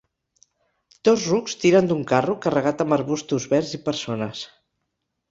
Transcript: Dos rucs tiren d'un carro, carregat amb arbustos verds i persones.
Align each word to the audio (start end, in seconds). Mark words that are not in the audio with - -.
Dos 1.09 1.25
rucs 1.33 1.55
tiren 1.63 1.89
d'un 1.91 1.99
carro, 2.11 2.35
carregat 2.45 2.81
amb 2.85 2.95
arbustos 2.97 3.45
verds 3.51 3.75
i 3.79 3.81
persones. 3.91 4.41